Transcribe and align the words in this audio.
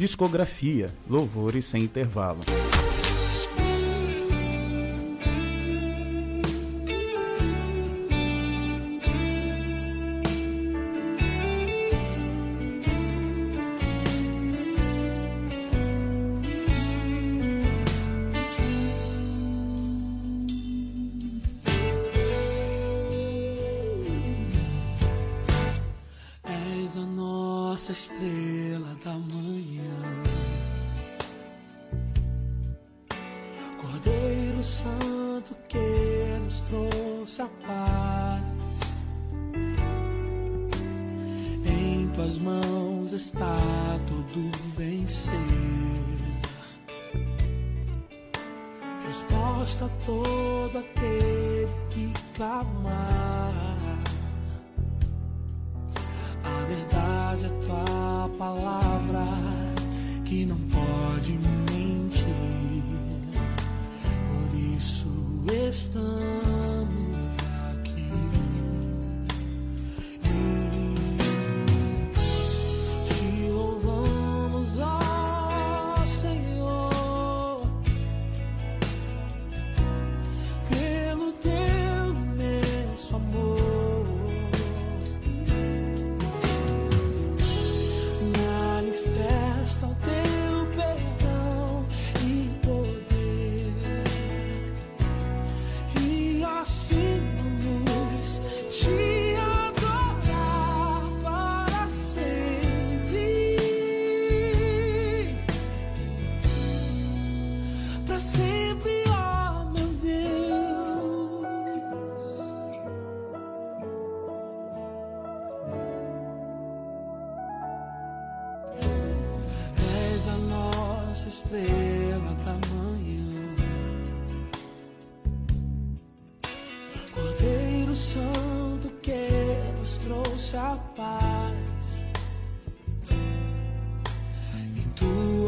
Discografia, 0.00 0.88
louvores 1.10 1.66
sem 1.66 1.82
intervalo. 1.82 2.40
Estrela 27.90 28.96
da 29.04 29.12
manhã, 29.12 29.82
Cordeiro 33.80 34.62
Santo 34.62 35.56
que 35.68 36.38
nos 36.44 36.62
trouxe 36.62 37.42
a 37.42 37.48
paz. 37.66 39.04
Em 41.66 42.08
tuas 42.14 42.38
mãos 42.38 43.12
está 43.12 43.58
todo 44.08 44.50
vencer. 44.76 45.34
Resposta 49.06 49.86
a 49.86 49.88
aquele 50.78 51.66
que 51.90 52.12
clamar. 52.34 53.99
Verdade 56.70 57.46
é 57.46 57.66
tua 57.66 58.30
palavra 58.38 59.26
que 60.24 60.46
não 60.46 60.56
pode 60.56 61.32
mentir. 61.32 62.84
Por 64.28 64.56
isso 64.56 65.08
estamos 65.68 66.79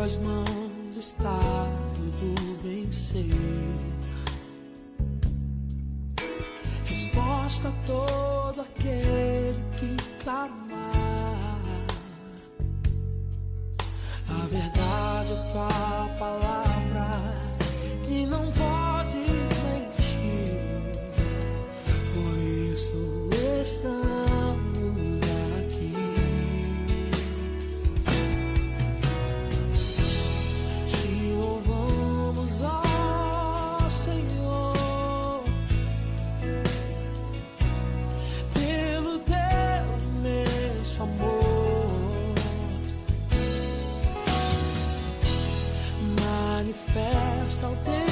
tuas 0.00 0.16
mãos 0.16 0.96
está 0.96 1.38
tudo 1.94 2.56
vencer. 2.62 3.26
Resposta 6.86 7.68
a 7.68 7.72
todo 7.86 8.62
aquele 8.62 9.62
que 9.78 10.22
clamar. 10.22 11.60
A 14.26 14.46
verdade 14.46 15.32
é 15.32 15.52
tua 15.52 16.08
palavra 16.18 16.69
Manifesta 46.70 47.66
o 47.66 47.76
teu 47.84 48.09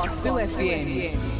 Gospel 0.00 0.38
FM. 0.48 1.39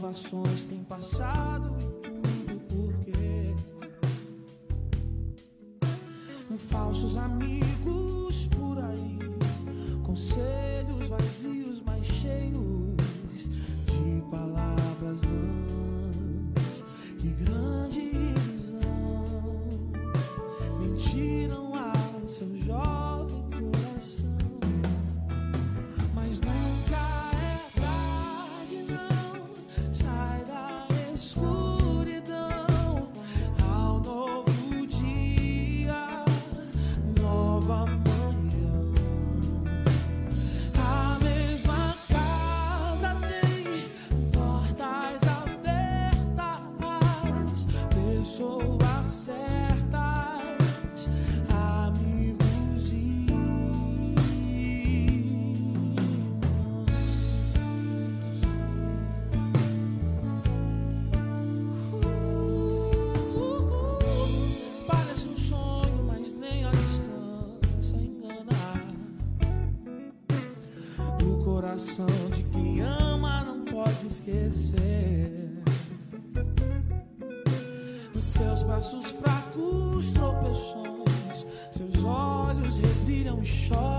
provações 0.00 0.64
têm 0.64 0.82
passado 0.82 1.76
e 1.78 2.00
tudo. 2.00 2.39
esquecer. 74.30 75.50
Seus 78.20 78.62
braços 78.62 79.06
fracos, 79.06 80.12
tropeções, 80.12 81.46
seus 81.72 82.04
olhos 82.04 82.78
reviram 82.78 83.42
e 83.42 83.46
choram. 83.46 83.89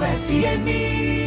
FDME. 0.00 1.19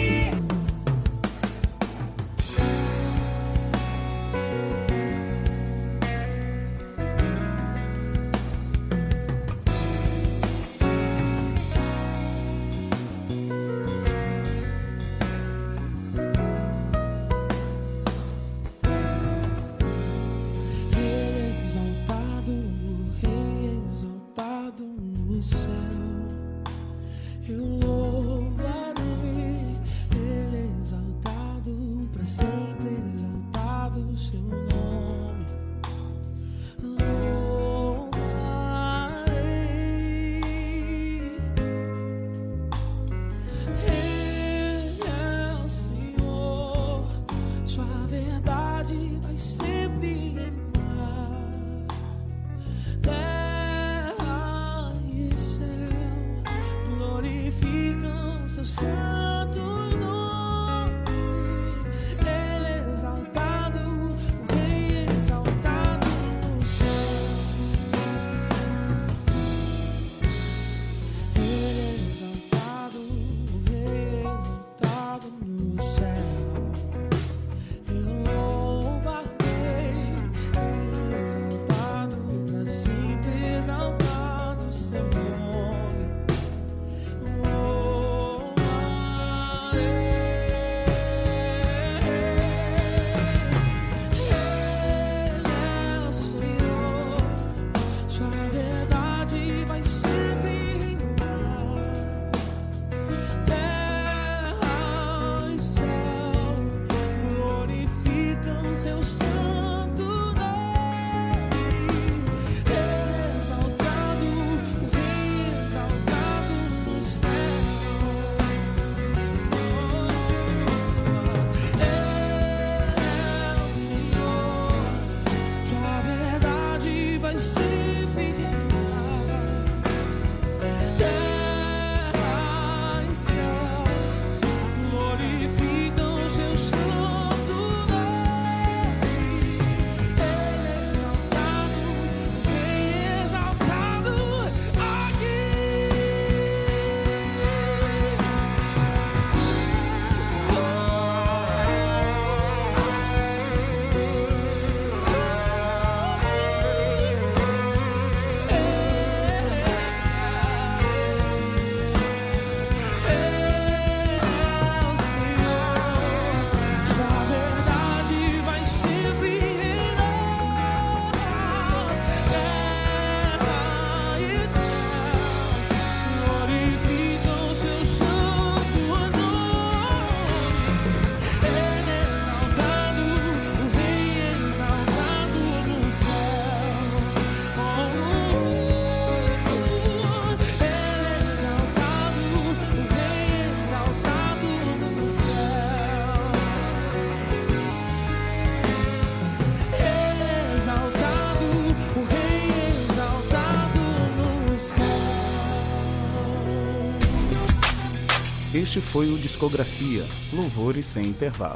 Este 208.73 208.81
foi 208.81 209.07
o 209.13 209.19
Discografia, 209.19 210.03
Louvores 210.33 210.87
sem 210.87 211.05
Intervalo. 211.05 211.51